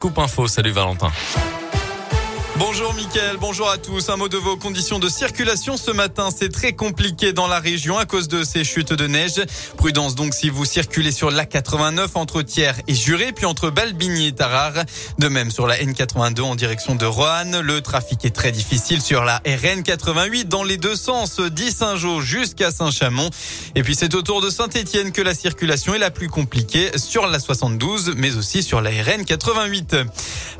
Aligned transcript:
Coupe 0.00 0.22
info, 0.22 0.46
salut 0.46 0.72
Valentin. 0.72 1.10
Bonjour 2.60 2.92
Mickaël, 2.92 3.38
bonjour 3.40 3.70
à 3.70 3.78
tous. 3.78 4.10
Un 4.10 4.18
mot 4.18 4.28
de 4.28 4.36
vos 4.36 4.54
conditions 4.54 4.98
de 4.98 5.08
circulation 5.08 5.78
ce 5.78 5.90
matin. 5.90 6.28
C'est 6.30 6.52
très 6.52 6.74
compliqué 6.74 7.32
dans 7.32 7.46
la 7.46 7.58
région 7.58 7.96
à 7.96 8.04
cause 8.04 8.28
de 8.28 8.44
ces 8.44 8.64
chutes 8.64 8.92
de 8.92 9.06
neige. 9.06 9.40
Prudence 9.78 10.14
donc 10.14 10.34
si 10.34 10.50
vous 10.50 10.66
circulez 10.66 11.10
sur 11.10 11.30
l'A89 11.30 12.08
entre 12.16 12.42
Thiers 12.42 12.72
et 12.86 12.94
Juré, 12.94 13.32
puis 13.32 13.46
entre 13.46 13.70
Balbigny 13.70 14.26
et 14.26 14.32
Tarare. 14.32 14.84
De 15.18 15.28
même 15.28 15.50
sur 15.50 15.66
la 15.66 15.78
N82 15.78 16.42
en 16.42 16.54
direction 16.54 16.96
de 16.96 17.06
Roanne. 17.06 17.60
Le 17.60 17.80
trafic 17.80 18.26
est 18.26 18.36
très 18.36 18.52
difficile 18.52 19.00
sur 19.00 19.24
la 19.24 19.38
RN88 19.46 20.44
dans 20.44 20.62
les 20.62 20.76
deux 20.76 20.96
sens, 20.96 21.40
dit 21.40 21.72
Saint-Jean 21.72 22.20
jusqu'à 22.20 22.70
Saint-Chamond. 22.70 23.30
Et 23.74 23.82
puis 23.82 23.94
c'est 23.94 24.14
autour 24.14 24.42
de 24.42 24.50
Saint-Étienne 24.50 25.12
que 25.12 25.22
la 25.22 25.34
circulation 25.34 25.94
est 25.94 25.98
la 25.98 26.10
plus 26.10 26.28
compliquée 26.28 26.90
sur 26.98 27.26
la 27.26 27.38
72, 27.38 28.16
mais 28.18 28.36
aussi 28.36 28.62
sur 28.62 28.82
la 28.82 28.90
RN88. 28.90 30.04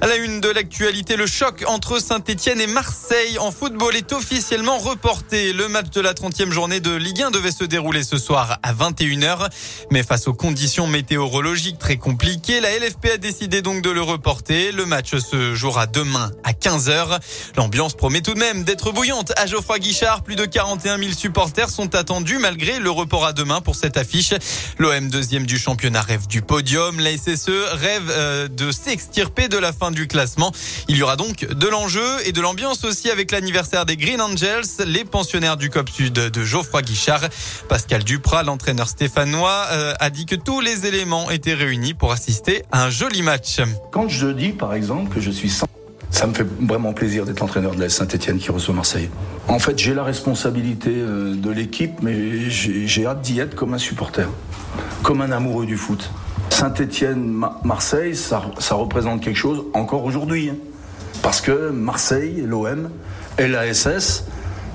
À 0.00 0.06
la 0.06 0.16
une 0.16 0.40
de 0.40 0.48
l'actualité, 0.48 1.16
le 1.16 1.26
choc 1.26 1.62
entre 1.66 1.89
Saint-Etienne 1.98 2.60
et 2.60 2.66
Marseille 2.68 3.38
en 3.38 3.50
football 3.50 3.96
est 3.96 4.12
officiellement 4.12 4.78
reporté. 4.78 5.52
Le 5.52 5.66
match 5.68 5.90
de 5.90 6.00
la 6.00 6.12
30e 6.12 6.50
journée 6.50 6.78
de 6.78 6.94
Ligue 6.94 7.22
1 7.22 7.30
devait 7.30 7.50
se 7.50 7.64
dérouler 7.64 8.04
ce 8.04 8.18
soir 8.18 8.58
à 8.62 8.72
21h. 8.72 9.48
Mais 9.90 10.02
face 10.02 10.28
aux 10.28 10.34
conditions 10.34 10.86
météorologiques 10.86 11.78
très 11.78 11.96
compliquées, 11.96 12.60
la 12.60 12.78
LFP 12.78 13.06
a 13.14 13.16
décidé 13.16 13.62
donc 13.62 13.82
de 13.82 13.90
le 13.90 14.02
reporter. 14.02 14.70
Le 14.70 14.86
match 14.86 15.16
se 15.16 15.54
jouera 15.54 15.86
demain 15.86 16.30
à 16.44 16.52
15h. 16.52 17.18
L'ambiance 17.56 17.94
promet 17.94 18.20
tout 18.20 18.34
de 18.34 18.38
même 18.38 18.62
d'être 18.62 18.92
bouillante. 18.92 19.32
À 19.36 19.46
Geoffroy 19.46 19.78
Guichard, 19.78 20.22
plus 20.22 20.36
de 20.36 20.44
41 20.44 20.98
000 20.98 21.12
supporters 21.12 21.70
sont 21.70 21.94
attendus 21.94 22.38
malgré 22.38 22.78
le 22.78 22.90
report 22.90 23.24
à 23.24 23.32
demain 23.32 23.60
pour 23.60 23.74
cette 23.74 23.96
affiche. 23.96 24.34
L'OM 24.78 25.08
deuxième 25.08 25.46
du 25.46 25.58
championnat 25.58 26.02
rêve 26.02 26.26
du 26.28 26.42
podium. 26.42 27.00
La 27.00 27.16
SSE 27.16 27.50
rêve 27.72 28.10
euh, 28.10 28.48
de 28.48 28.70
s'extirper 28.70 29.48
de 29.48 29.58
la 29.58 29.72
fin 29.72 29.90
du 29.90 30.06
classement. 30.06 30.52
Il 30.88 30.96
y 30.96 31.02
aura 31.02 31.16
donc 31.16 31.46
de 31.46 31.66
et 32.26 32.32
de 32.32 32.40
l'ambiance 32.42 32.84
aussi 32.84 33.10
avec 33.10 33.30
l'anniversaire 33.30 33.86
des 33.86 33.96
Green 33.96 34.20
Angels, 34.20 34.66
les 34.86 35.04
pensionnaires 35.04 35.56
du 35.56 35.70
COP 35.70 35.88
Sud 35.88 36.12
de 36.12 36.44
Geoffroy 36.44 36.82
Guichard. 36.82 37.22
Pascal 37.70 38.04
Duprat, 38.04 38.42
l'entraîneur 38.42 38.86
stéphanois, 38.86 39.66
euh, 39.72 39.94
a 39.98 40.10
dit 40.10 40.26
que 40.26 40.34
tous 40.34 40.60
les 40.60 40.84
éléments 40.84 41.30
étaient 41.30 41.54
réunis 41.54 41.94
pour 41.94 42.12
assister 42.12 42.64
à 42.70 42.84
un 42.84 42.90
joli 42.90 43.22
match. 43.22 43.60
Quand 43.92 44.08
je 44.08 44.28
dis 44.28 44.50
par 44.50 44.74
exemple 44.74 45.14
que 45.14 45.20
je 45.20 45.30
suis 45.30 45.48
sans 45.48 45.66
ça 46.10 46.26
me 46.26 46.34
fait 46.34 46.46
vraiment 46.60 46.92
plaisir 46.92 47.24
d'être 47.24 47.40
l'entraîneur 47.40 47.74
de 47.74 47.80
la 47.80 47.88
Saint-Etienne 47.88 48.38
qui 48.38 48.50
reçoit 48.50 48.74
Marseille. 48.74 49.08
En 49.48 49.58
fait, 49.58 49.78
j'ai 49.78 49.94
la 49.94 50.02
responsabilité 50.02 50.90
euh, 50.92 51.34
de 51.34 51.50
l'équipe, 51.50 52.02
mais 52.02 52.50
j'ai 52.50 53.06
hâte 53.06 53.22
d'y 53.22 53.38
être 53.38 53.54
comme 53.54 53.72
un 53.72 53.78
supporter, 53.78 54.28
comme 55.02 55.22
un 55.22 55.30
amoureux 55.30 55.66
du 55.66 55.78
foot. 55.78 56.10
Saint-Etienne, 56.50 57.42
Marseille, 57.64 58.14
ça, 58.14 58.42
ça 58.58 58.74
représente 58.74 59.22
quelque 59.22 59.38
chose 59.38 59.64
encore 59.72 60.04
aujourd'hui. 60.04 60.50
Parce 61.22 61.40
que 61.40 61.70
Marseille, 61.70 62.44
l'OM 62.46 62.90
et 63.38 63.46
la 63.46 63.72
SS, 63.72 64.24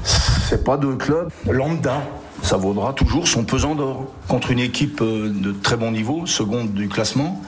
c'est 0.03 0.63
pas 0.63 0.77
deux 0.77 0.95
clubs 0.95 1.29
lambda. 1.49 2.03
Ça 2.43 2.57
vaudra 2.57 2.93
toujours 2.93 3.27
son 3.27 3.43
pesant 3.43 3.73
d'or 3.73 4.13
contre 4.27 4.51
une 4.51 4.59
équipe 4.59 5.01
euh, 5.01 5.29
de 5.29 5.51
très 5.51 5.77
bon 5.77 5.91
niveau, 5.91 6.27
seconde 6.27 6.73
du 6.73 6.87
classement. 6.87 7.41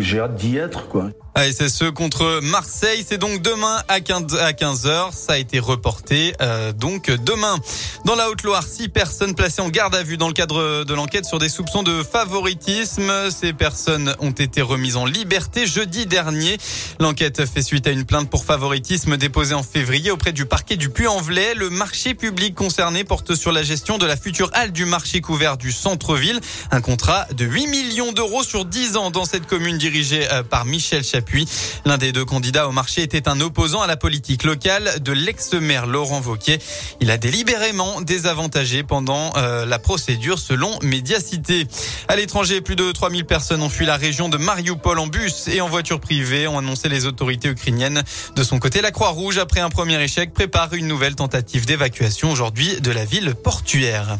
J'ai 0.00 0.20
hâte 0.20 0.34
d'y 0.36 0.58
être. 0.58 0.88
ASSE 1.34 1.90
contre 1.92 2.40
Marseille, 2.42 3.04
c'est 3.08 3.18
donc 3.18 3.42
demain 3.42 3.82
à 3.88 4.00
15 4.00 4.36
à 4.36 4.52
15h. 4.52 5.12
Ça 5.12 5.32
a 5.32 5.36
été 5.38 5.58
reporté 5.58 6.32
euh, 6.40 6.72
donc 6.72 7.10
demain. 7.10 7.58
Dans 8.04 8.14
la 8.14 8.30
Haute-Loire, 8.30 8.62
six 8.62 8.88
personnes 8.88 9.34
placées 9.34 9.60
en 9.60 9.68
garde 9.68 9.96
à 9.96 10.04
vue 10.04 10.16
dans 10.16 10.28
le 10.28 10.32
cadre 10.32 10.84
de 10.84 10.94
l'enquête 10.94 11.24
sur 11.24 11.40
des 11.40 11.48
soupçons 11.48 11.82
de 11.82 12.04
favoritisme. 12.04 13.10
Ces 13.30 13.52
personnes 13.52 14.14
ont 14.20 14.30
été 14.30 14.62
remises 14.62 14.96
en 14.96 15.06
liberté 15.06 15.66
jeudi 15.66 16.06
dernier. 16.06 16.56
L'enquête 17.00 17.44
fait 17.46 17.62
suite 17.62 17.88
à 17.88 17.90
une 17.90 18.04
plainte 18.04 18.30
pour 18.30 18.44
favoritisme 18.44 19.16
déposée 19.16 19.54
en 19.54 19.64
février 19.64 20.12
auprès 20.12 20.32
du 20.32 20.46
parquet 20.46 20.76
du 20.76 20.88
Puy-en-Velay. 20.88 21.54
Le 21.54 21.68
marché 21.68 22.14
public 22.14 22.54
concerné 22.54 23.02
porte 23.02 23.34
sur 23.34 23.50
la 23.50 23.64
gestion 23.64 23.98
de 23.98 24.06
la 24.06 24.16
future 24.16 24.50
halle 24.54 24.70
du 24.70 24.84
marché 24.84 25.20
couvert 25.20 25.56
du 25.56 25.72
centre-ville. 25.72 26.40
Un 26.70 26.80
contrat 26.80 27.26
de 27.36 27.44
8 27.44 27.66
millions 27.66 28.12
d'euros 28.12 28.44
sur 28.44 28.64
10 28.64 28.96
ans 28.96 29.10
dans 29.10 29.24
cette 29.24 29.46
commune 29.46 29.78
dirigée 29.78 30.30
euh, 30.30 30.44
par 30.44 30.64
Michel 30.64 31.02
Chapuis. 31.02 31.23
Puis, 31.24 31.46
L'un 31.86 31.98
des 31.98 32.12
deux 32.12 32.24
candidats 32.24 32.66
au 32.66 32.72
marché 32.72 33.02
était 33.02 33.28
un 33.28 33.40
opposant 33.40 33.82
à 33.82 33.86
la 33.86 33.96
politique 33.96 34.44
locale 34.44 35.00
de 35.00 35.12
l'ex-maire 35.12 35.86
Laurent 35.86 36.20
Vauquier. 36.20 36.58
Il 37.00 37.10
a 37.10 37.18
délibérément 37.18 38.00
désavantagé 38.00 38.82
pendant 38.82 39.32
euh, 39.36 39.66
la 39.66 39.78
procédure 39.78 40.38
selon 40.38 40.70
Médiacité. 40.82 41.66
À 42.08 42.16
l'étranger, 42.16 42.62
plus 42.62 42.76
de 42.76 42.90
3000 42.90 43.26
personnes 43.26 43.62
ont 43.62 43.68
fui 43.68 43.84
la 43.84 43.96
région 43.96 44.30
de 44.30 44.38
Mariupol 44.38 44.98
en 44.98 45.06
bus 45.06 45.48
et 45.48 45.60
en 45.60 45.68
voiture 45.68 46.00
privée, 46.00 46.46
ont 46.46 46.58
annoncé 46.58 46.88
les 46.88 47.04
autorités 47.04 47.48
ukrainiennes. 47.48 48.02
De 48.34 48.42
son 48.42 48.58
côté, 48.58 48.80
la 48.80 48.90
Croix-Rouge, 48.90 49.36
après 49.36 49.60
un 49.60 49.70
premier 49.70 50.02
échec, 50.02 50.32
prépare 50.32 50.72
une 50.72 50.86
nouvelle 50.86 51.16
tentative 51.16 51.66
d'évacuation 51.66 52.30
aujourd'hui 52.30 52.80
de 52.80 52.90
la 52.90 53.04
ville 53.04 53.34
portuaire. 53.34 54.16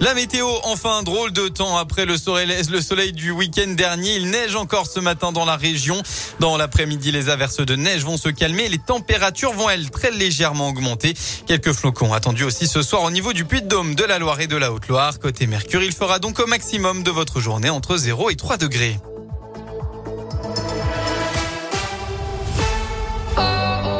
La 0.00 0.14
météo, 0.14 0.48
enfin, 0.64 1.02
drôle 1.02 1.30
de 1.30 1.48
temps 1.48 1.76
après 1.76 2.06
le 2.06 2.16
soleil, 2.16 2.48
le 2.70 2.80
soleil 2.80 3.12
du 3.12 3.32
week-end 3.32 3.68
dernier. 3.68 4.16
Il 4.16 4.30
neige 4.30 4.56
encore 4.56 4.86
ce 4.86 4.98
matin 4.98 5.30
dans 5.30 5.44
la 5.44 5.56
région. 5.56 6.02
Dans 6.40 6.56
l'après-midi, 6.56 7.12
les 7.12 7.28
averses 7.28 7.60
de 7.60 7.76
neige 7.76 8.02
vont 8.02 8.16
se 8.16 8.30
calmer. 8.30 8.68
Les 8.70 8.78
températures 8.78 9.52
vont, 9.52 9.68
elles, 9.68 9.90
très 9.90 10.10
légèrement 10.10 10.68
augmenter. 10.68 11.14
Quelques 11.46 11.72
flocons 11.72 12.14
attendus 12.14 12.44
aussi 12.44 12.66
ce 12.66 12.80
soir 12.80 13.02
au 13.02 13.10
niveau 13.10 13.34
du 13.34 13.44
Puy-de-Dôme, 13.44 13.94
de 13.94 14.04
la 14.04 14.18
Loire 14.18 14.40
et 14.40 14.46
de 14.46 14.56
la 14.56 14.72
Haute-Loire. 14.72 15.18
Côté 15.18 15.46
Mercure, 15.46 15.82
il 15.82 15.92
fera 15.92 16.18
donc 16.18 16.38
au 16.38 16.46
maximum 16.46 17.02
de 17.02 17.10
votre 17.10 17.38
journée 17.40 17.68
entre 17.68 17.98
0 17.98 18.30
et 18.30 18.36
3 18.36 18.56
degrés. 18.56 18.96